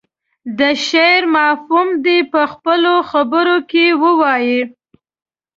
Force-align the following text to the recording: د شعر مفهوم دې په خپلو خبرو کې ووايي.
د 0.59 0.61
شعر 0.87 1.21
مفهوم 1.37 1.87
دې 2.05 2.17
په 2.31 2.41
خپلو 2.51 2.93
خبرو 3.09 3.57
کې 3.71 3.85
ووايي. 4.03 4.61